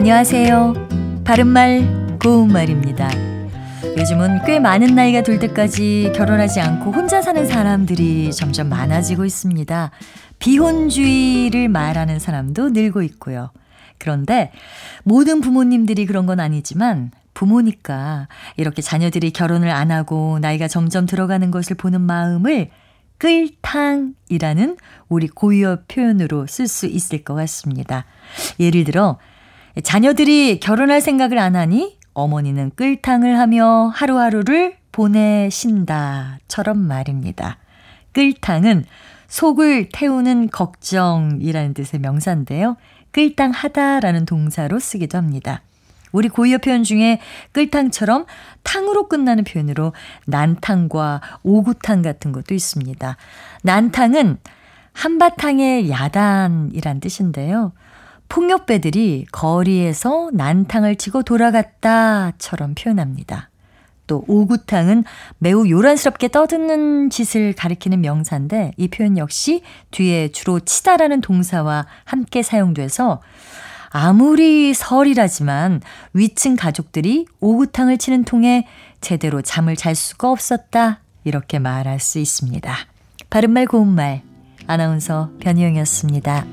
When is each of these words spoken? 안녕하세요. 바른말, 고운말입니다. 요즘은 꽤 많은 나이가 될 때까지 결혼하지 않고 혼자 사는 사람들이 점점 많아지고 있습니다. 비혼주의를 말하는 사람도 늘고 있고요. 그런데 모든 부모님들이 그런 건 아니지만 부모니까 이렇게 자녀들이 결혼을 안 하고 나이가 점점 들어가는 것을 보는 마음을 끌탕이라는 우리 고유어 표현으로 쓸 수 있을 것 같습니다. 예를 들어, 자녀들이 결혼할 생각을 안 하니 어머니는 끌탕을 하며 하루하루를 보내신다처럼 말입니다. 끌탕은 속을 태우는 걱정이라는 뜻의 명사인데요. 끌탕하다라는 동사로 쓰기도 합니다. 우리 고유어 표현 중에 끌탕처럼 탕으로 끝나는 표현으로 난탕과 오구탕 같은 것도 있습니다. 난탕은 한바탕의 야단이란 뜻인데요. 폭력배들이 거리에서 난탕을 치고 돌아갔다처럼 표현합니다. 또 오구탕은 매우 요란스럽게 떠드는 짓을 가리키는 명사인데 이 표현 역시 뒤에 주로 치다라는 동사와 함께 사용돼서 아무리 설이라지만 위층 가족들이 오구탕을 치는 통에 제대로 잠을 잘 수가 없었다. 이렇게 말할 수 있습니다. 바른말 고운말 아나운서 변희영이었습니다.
안녕하세요. 0.00 1.22
바른말, 1.24 2.16
고운말입니다. 2.22 3.10
요즘은 3.98 4.46
꽤 4.46 4.58
많은 4.58 4.94
나이가 4.94 5.22
될 5.22 5.38
때까지 5.38 6.12
결혼하지 6.16 6.58
않고 6.58 6.90
혼자 6.90 7.20
사는 7.20 7.46
사람들이 7.46 8.32
점점 8.32 8.70
많아지고 8.70 9.26
있습니다. 9.26 9.90
비혼주의를 10.38 11.68
말하는 11.68 12.18
사람도 12.18 12.70
늘고 12.70 13.02
있고요. 13.02 13.50
그런데 13.98 14.52
모든 15.04 15.42
부모님들이 15.42 16.06
그런 16.06 16.24
건 16.24 16.40
아니지만 16.40 17.10
부모니까 17.34 18.28
이렇게 18.56 18.80
자녀들이 18.80 19.32
결혼을 19.32 19.68
안 19.68 19.90
하고 19.90 20.38
나이가 20.40 20.66
점점 20.66 21.04
들어가는 21.04 21.50
것을 21.50 21.76
보는 21.76 22.00
마음을 22.00 22.70
끌탕이라는 23.18 24.78
우리 25.10 25.28
고유어 25.28 25.80
표현으로 25.88 26.46
쓸 26.46 26.68
수 26.68 26.86
있을 26.86 27.22
것 27.22 27.34
같습니다. 27.34 28.06
예를 28.58 28.84
들어, 28.84 29.18
자녀들이 29.82 30.60
결혼할 30.60 31.00
생각을 31.00 31.38
안 31.38 31.56
하니 31.56 31.98
어머니는 32.14 32.72
끌탕을 32.74 33.38
하며 33.38 33.90
하루하루를 33.94 34.76
보내신다처럼 34.92 36.78
말입니다. 36.78 37.58
끌탕은 38.12 38.84
속을 39.28 39.88
태우는 39.92 40.50
걱정이라는 40.50 41.74
뜻의 41.74 42.00
명사인데요. 42.00 42.76
끌탕하다라는 43.12 44.26
동사로 44.26 44.80
쓰기도 44.80 45.18
합니다. 45.18 45.62
우리 46.12 46.28
고유어 46.28 46.58
표현 46.58 46.82
중에 46.82 47.20
끌탕처럼 47.52 48.26
탕으로 48.64 49.06
끝나는 49.08 49.44
표현으로 49.44 49.92
난탕과 50.26 51.20
오구탕 51.44 52.02
같은 52.02 52.32
것도 52.32 52.54
있습니다. 52.54 53.16
난탕은 53.62 54.38
한바탕의 54.92 55.88
야단이란 55.88 56.98
뜻인데요. 56.98 57.72
폭력배들이 58.30 59.26
거리에서 59.30 60.30
난탕을 60.32 60.96
치고 60.96 61.24
돌아갔다처럼 61.24 62.74
표현합니다. 62.74 63.50
또 64.06 64.24
오구탕은 64.26 65.04
매우 65.38 65.68
요란스럽게 65.68 66.28
떠드는 66.28 67.10
짓을 67.10 67.52
가리키는 67.52 68.00
명사인데 68.00 68.72
이 68.76 68.88
표현 68.88 69.18
역시 69.18 69.62
뒤에 69.90 70.28
주로 70.28 70.58
치다라는 70.58 71.20
동사와 71.20 71.86
함께 72.04 72.42
사용돼서 72.42 73.20
아무리 73.90 74.74
설이라지만 74.74 75.80
위층 76.12 76.56
가족들이 76.56 77.26
오구탕을 77.40 77.98
치는 77.98 78.24
통에 78.24 78.66
제대로 79.00 79.42
잠을 79.42 79.76
잘 79.76 79.94
수가 79.94 80.30
없었다. 80.30 81.00
이렇게 81.24 81.58
말할 81.58 82.00
수 82.00 82.18
있습니다. 82.18 82.74
바른말 83.28 83.66
고운말 83.66 84.22
아나운서 84.66 85.30
변희영이었습니다. 85.40 86.46